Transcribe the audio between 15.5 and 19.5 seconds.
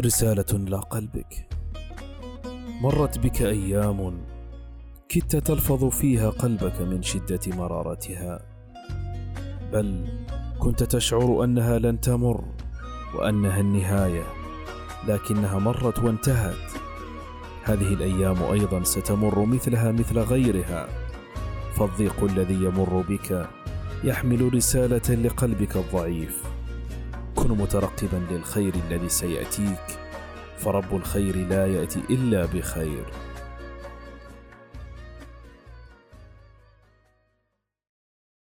مرت وانتهت. هذه الأيام أيضا ستمر